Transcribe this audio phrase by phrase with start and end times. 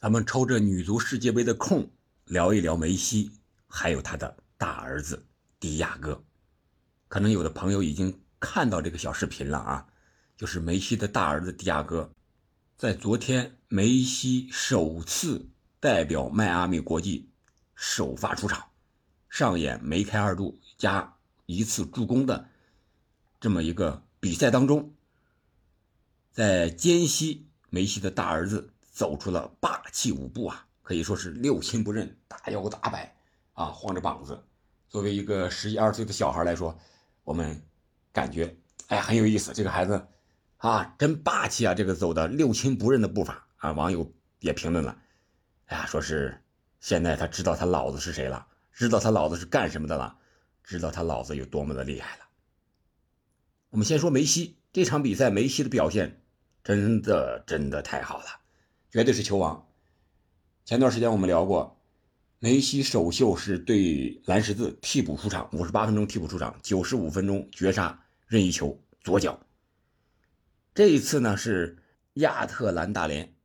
[0.00, 1.90] 咱们抽着女足世界杯的空，
[2.24, 3.32] 聊一聊梅西，
[3.68, 5.26] 还有他的大儿子
[5.58, 6.24] 迪亚哥。
[7.06, 9.86] 可能有的朋友已经看到这个小视频了啊，
[10.38, 12.10] 就是梅西的大儿子迪亚哥，
[12.78, 15.50] 在昨天梅西首次
[15.80, 17.28] 代表迈阿密国际
[17.74, 18.70] 首发出场，
[19.28, 21.14] 上演梅开二度加
[21.44, 22.48] 一次助攻的
[23.38, 24.94] 这么一个比赛当中，
[26.32, 28.72] 在间隙，梅西的大儿子。
[29.00, 33.16] 走出了霸气舞步啊，可以说是六亲不认，大摇大摆
[33.54, 34.44] 啊，晃着膀子。
[34.90, 36.78] 作为一个十一二岁的小孩来说，
[37.24, 37.62] 我们
[38.12, 38.54] 感觉
[38.88, 39.54] 哎呀很有意思。
[39.54, 40.06] 这个孩子
[40.58, 41.72] 啊，真霸气啊！
[41.72, 44.94] 这个走的六亲不认的步伐啊，网友也评论了，
[45.68, 46.38] 哎呀，说是
[46.78, 50.14] 现在他知道他老子是谁了，知道他老子是干什么的了，
[50.62, 52.24] 知道他老子有多么的厉害了。
[53.70, 56.22] 我们先说梅西这场比赛，梅西的表现
[56.62, 58.39] 真的真的太好了。
[58.90, 59.68] 绝对是球王。
[60.64, 61.80] 前段时间我们聊过，
[62.40, 69.38] 梅西首秀是对蓝十字替补出场，五十八分钟替补出场，九十五分钟绝杀任意球左脚。
[70.74, 71.78] 这一次呢是
[72.14, 73.36] 亚特兰大联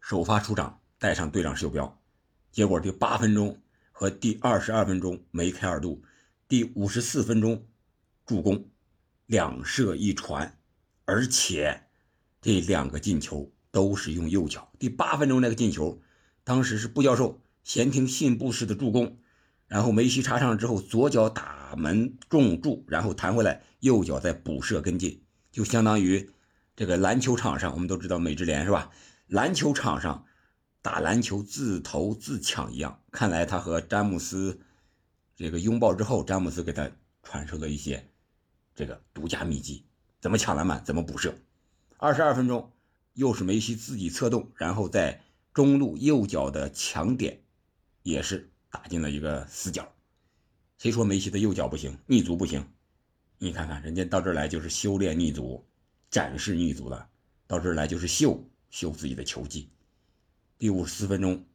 [0.00, 2.00] 首发出场，带上队长袖标，
[2.52, 6.04] 结果第八分钟和第二十二分钟梅开二度，
[6.46, 7.66] 第五十四分钟
[8.24, 8.70] 助攻，
[9.26, 10.56] 两射一传，
[11.04, 11.88] 而且
[12.40, 13.50] 这两个进球。
[13.74, 14.70] 都是用右脚。
[14.78, 16.00] 第八分钟那个进球，
[16.44, 19.18] 当时是布教授闲庭信步式的助攻，
[19.66, 26.30] 然后梅西插上之后，左脚打门中柱，然后弹回来，右脚再补射跟进，就相当于
[26.76, 28.92] 这个篮球场上，我们都知道美职联是吧？
[29.26, 30.24] 篮球场上
[30.80, 33.00] 打篮球自投自抢一样。
[33.10, 34.60] 看来他和詹姆斯
[35.34, 36.88] 这个拥抱之后，詹姆斯给他
[37.24, 38.08] 传授了一些
[38.72, 39.84] 这个独家秘籍，
[40.20, 41.34] 怎么抢篮板，怎么补射。
[41.96, 42.70] 二十二分钟。
[43.14, 47.42] 又是梅西自己策动，然后在中路右脚的强点，
[48.02, 49.90] 也是打进了一个死角。
[50.78, 52.68] 谁说梅西的右脚不行，逆足不行？
[53.38, 55.64] 你看看人家到这儿来就是修炼逆足，
[56.10, 57.08] 展示逆足的。
[57.46, 59.70] 到这儿来就是秀秀自己的球技。
[60.58, 61.46] 第五十四分钟，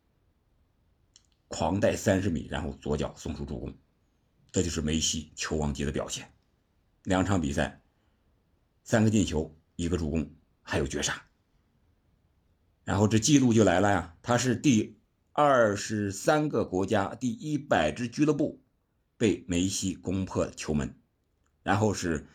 [1.47, 3.75] 狂带三十米，然后左脚送出助攻，
[4.51, 6.31] 这就是梅西球王级的表现。
[7.03, 7.81] 两场比赛，
[8.83, 11.28] 三个进球，一个助攻，还有绝杀。
[12.89, 14.97] 然后这记录就来了呀，他是第
[15.31, 18.63] 二十三个国家第一百支俱乐部
[19.15, 20.95] 被梅西攻破球门，
[21.61, 22.25] 然后是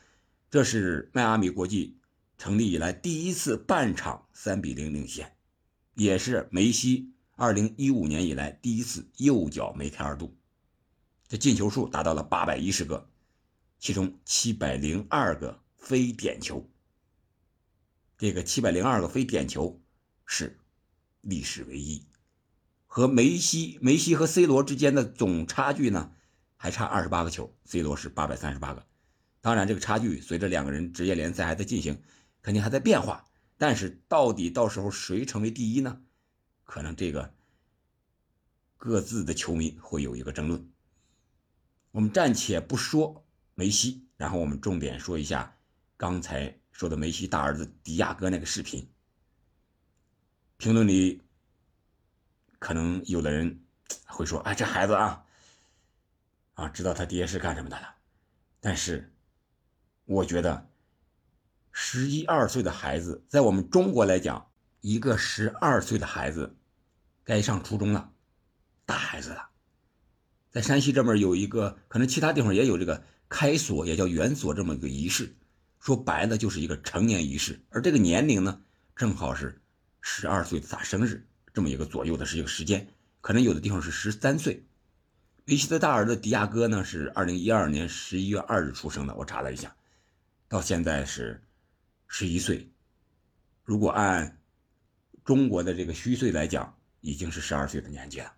[0.49, 1.99] 这是迈阿密国际
[2.39, 5.37] 成立以来第一次半场三比零领先，
[5.95, 10.37] 也是梅西二零一五年以来第一次右脚梅开二度，
[11.27, 13.11] 这进球数达到了八百一十个，
[13.81, 16.65] 其中七百零二个非点球，
[18.17, 19.81] 这个七百零二个非点球。
[20.27, 20.59] 是
[21.21, 22.07] 历史唯一，
[22.87, 26.13] 和梅西、梅西和 C 罗之间的总差距呢，
[26.57, 28.87] 还差二十八个球，C 罗是八百三十八个。
[29.41, 32.03] 当然，这个差距随着两个人职业联赛还在进行，
[32.41, 33.27] 肯定还在变化。
[33.59, 36.01] 但是，到底到时候谁成为第一呢？
[36.65, 37.35] 可能这个
[38.79, 40.71] 各自的球迷会有一个争论。
[41.91, 45.57] 我们暂且不说梅西，然后我们重点说一下
[45.97, 48.89] 刚才说的梅西大儿子迪亚哥那个视频。
[50.57, 51.21] 评论里
[52.59, 53.61] 可能有的人
[54.07, 55.25] 会说：“哎，这孩子啊，
[56.55, 57.95] 啊，知道他爹是干什么的了。”
[58.61, 59.13] 但是，
[60.05, 60.71] 我觉得
[61.71, 64.51] 十一二岁的孩子，在我们中国来讲，
[64.81, 66.57] 一个十二岁的孩子
[67.25, 68.13] 该上初中了，
[68.87, 69.51] 大孩子了。
[70.51, 75.35] 在山西这边有一个，可能其他地方也有这个开锁，也叫圆锁这么一个仪式。
[75.81, 77.61] 说白了，就是一个成年仪式。
[77.71, 78.63] 而这个年龄呢，
[78.95, 79.61] 正好是。
[80.07, 82.87] 十二岁的大生日这么一个左右的是一个时间，
[83.23, 84.63] 可能有的地方是十三岁。
[85.47, 89.75] 梅西的大儿子迪亚哥呢是二零一二年十一月二日出生的，我查了一下，
[90.47, 91.43] 到现在是
[92.07, 92.71] 十一岁。
[93.65, 94.39] 如果按
[95.25, 98.31] 中国的这个虚岁来讲，已经是十二岁的年纪了。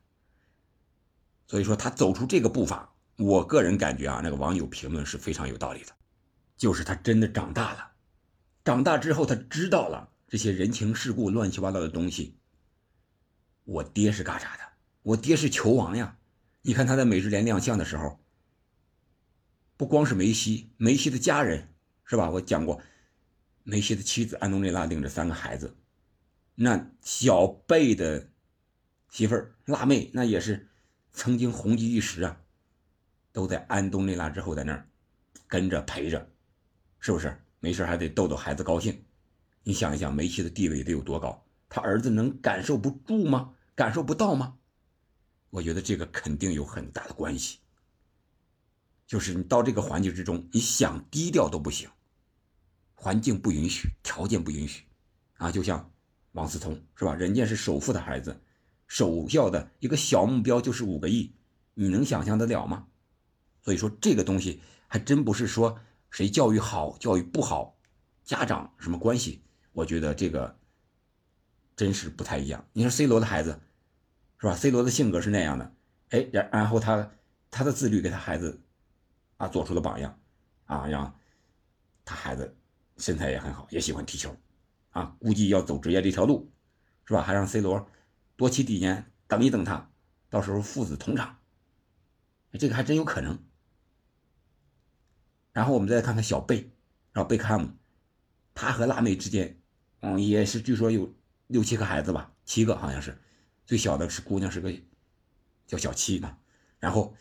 [1.48, 5.92] 所以说他走出这个步伐，我个人感觉啊，那个网友评论是非常有道理的，
[6.56, 7.90] 就是他真的长大了，
[8.64, 10.12] 长大之后他知道了。
[10.28, 12.36] 这些人情世故、乱七八糟的东西，
[13.64, 14.62] 我爹是干啥的？
[15.02, 16.18] 我爹是球王呀！
[16.62, 18.18] 你看他在美职联亮相的时候，
[19.76, 21.72] 不光是梅西，梅西的家人
[22.04, 22.28] 是吧？
[22.28, 22.82] 我讲过，
[23.62, 25.76] 梅西的妻子安东内拉领着三个孩子，
[26.56, 28.28] 那小贝的
[29.10, 30.68] 媳妇儿辣妹，那也是
[31.12, 32.40] 曾经红极一时啊，
[33.30, 34.88] 都在安东内拉之后在那儿
[35.46, 36.28] 跟着陪着，
[36.98, 37.40] 是不是？
[37.60, 39.04] 没事还得逗逗孩子高兴。
[39.68, 41.44] 你想一想，梅西的地位得有多高？
[41.68, 43.52] 他儿子能感受不住吗？
[43.74, 44.58] 感受不到吗？
[45.50, 47.58] 我觉得这个肯定有很大的关系。
[49.08, 51.90] 就是你到这个环境之中，你想低调都不行，
[52.94, 54.84] 环境不允许，条件不允许，
[55.38, 55.90] 啊，就像
[56.30, 57.12] 王思聪是吧？
[57.16, 58.40] 人家是首富的孩子，
[58.86, 61.34] 首要的一个小目标就是五个亿，
[61.74, 62.86] 你能想象得了吗？
[63.62, 67.76] 所以说这个东西还真不是说谁教育好，教育不好，
[68.22, 69.42] 家长什么关系？
[69.76, 70.58] 我觉得这个
[71.76, 72.66] 真是不太一样。
[72.72, 73.60] 你说 C 罗的孩子
[74.40, 75.74] 是吧？C 罗的性格是那样的，
[76.10, 77.12] 哎，然然后他
[77.50, 78.60] 他的自律给他孩子。
[79.38, 80.18] 啊，做出了榜样，
[80.64, 81.14] 啊，让
[82.06, 82.56] 他孩子
[82.96, 84.34] 身材也很好，也喜欢踢球，
[84.92, 86.50] 啊，估计要走职业这条路，
[87.04, 87.20] 是吧？
[87.20, 87.86] 还让 C 罗
[88.34, 89.90] 多踢几年，等一等他，
[90.30, 91.36] 到时候父子同场，
[92.52, 93.38] 这个还真有可能。
[95.52, 96.72] 然后我们再看看小贝，
[97.12, 97.72] 然后贝克汉姆，
[98.54, 99.60] 他和辣妹之间，
[100.00, 101.14] 嗯，也是据说有
[101.46, 103.18] 六七个孩子吧，七个好像是，
[103.64, 104.72] 最小的是姑娘，是个
[105.66, 106.36] 叫小七呢，
[106.78, 107.14] 然后。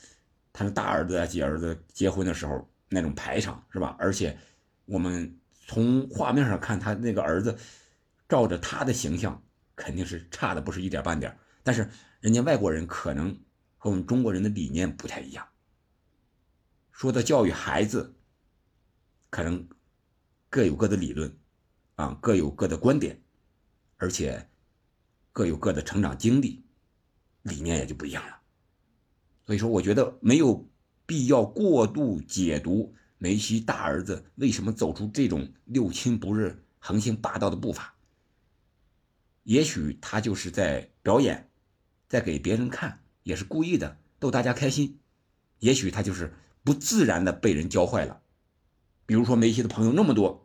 [0.58, 3.94] 他的大儿子啊，几儿子结婚的时候那种排场是吧？
[4.00, 4.40] 而且
[4.86, 5.38] 我们
[5.68, 7.58] 从画面上看，他那个儿子
[8.30, 9.44] 照着他的形象，
[9.76, 11.38] 肯定是差的不是一点半点。
[11.62, 11.90] 但是
[12.22, 13.38] 人家外国人可能
[13.78, 15.46] 和我们中国人的理念不太一样。
[16.94, 18.16] 说到教育孩子，
[19.30, 19.68] 可能
[20.50, 21.38] 各有各的理论
[21.96, 23.22] 啊，各有各的观点，
[23.98, 24.50] 而且
[25.32, 26.64] 各有各的成长经历，
[27.44, 28.42] 理念也就不一样了。
[29.46, 30.68] 所以说，我觉得没有
[31.06, 37.96] 必要过度解读梅西大儿子为什么走出这种六亲不认、横行霸道的步伐。
[39.44, 41.50] 也许他就是在表演，
[42.10, 45.00] 在给别人看，也是故意的逗大家开心。
[45.60, 46.34] 也许他就是
[46.64, 48.22] 不自然的被人教坏了。
[49.06, 50.45] 比如说梅西的朋友那么多，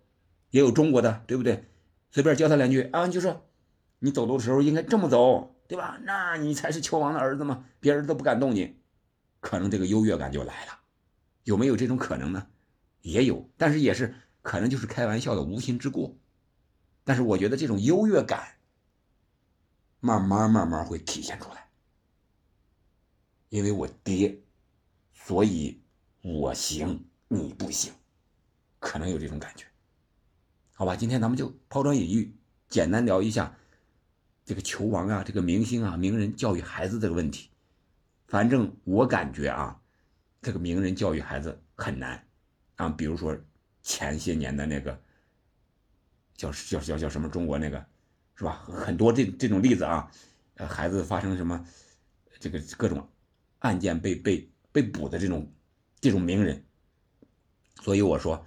[0.51, 1.69] 也有中国的，对不对？
[2.11, 3.47] 随便教他两句啊，就说
[4.01, 5.99] 你走路的时候应该这么走，对吧？
[6.03, 8.81] 那你才是球王的儿子嘛，别人都不敢动你。
[9.41, 10.81] 可能这个优越感就来了，
[11.45, 12.49] 有没有这种可能呢？
[13.01, 16.15] 也有，但是也是可能就是开玩笑的无心之过。
[17.05, 18.57] 但是我觉得这种优越感，
[20.01, 21.71] 慢慢慢慢会体现出来。
[23.49, 24.43] 因为我爹，
[25.15, 25.81] 所以
[26.23, 27.93] 我行你不行，
[28.79, 29.65] 可能有这种感觉。
[30.81, 32.35] 好吧，今天咱们就抛砖引玉，
[32.71, 33.55] 简单聊一下
[34.47, 37.51] 这个球王啊，这个明星啊，名人教育孩子这个问题。
[38.29, 39.79] 反正我感觉啊，
[40.41, 42.27] 这个名人教育孩子很难
[42.77, 42.89] 啊。
[42.89, 43.39] 比如说
[43.83, 44.99] 前些年的那个
[46.35, 47.85] 叫叫叫叫什么中国那个
[48.35, 48.65] 是吧？
[48.65, 50.11] 很多这这种例子啊，
[50.55, 51.63] 呃，孩子发生什么
[52.39, 53.07] 这个各种
[53.59, 55.53] 案件被被被捕的这种
[56.01, 56.65] 这种名人，
[57.83, 58.47] 所以我说，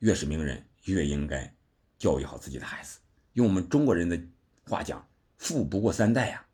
[0.00, 1.54] 越是名人越应该
[1.98, 2.98] 教育好自己的孩子。
[3.34, 4.20] 用我们中国人的
[4.64, 5.06] 话讲，
[5.38, 6.44] 富不过三代呀。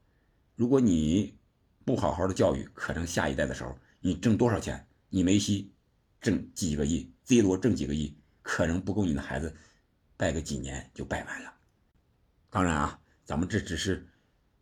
[0.55, 1.37] 如果你
[1.85, 4.87] 不好好的教育，可能下一代的时候，你挣多少钱？
[5.09, 5.73] 你梅西
[6.21, 9.55] 挣几个亿，C 罗挣几个亿，可能不够你的孩子
[10.17, 11.55] 拜个几年就拜完了。
[12.51, 14.07] 当然啊，咱们这只是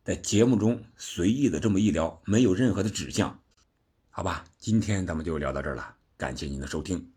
[0.05, 3.43] 在节目中随意的这么一聊，没有任何的指向，
[4.11, 4.45] 好吧？
[4.59, 7.13] 今天咱们就聊到这儿了，感谢您的收听，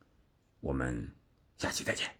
[0.60, 1.14] 我们
[1.58, 2.19] 下期再见。